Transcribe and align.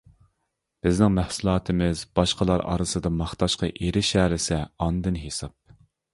بىزنىڭ 0.85 1.11
مەھسۇلاتىمىز 1.17 2.01
باشقىلار 2.21 2.65
ئارىسىدا 2.71 3.13
ماختاشقا 3.19 3.71
ئېرىشەلىسە 3.75 4.61
ئاندىن 4.87 5.23
ھېساب. 5.29 5.57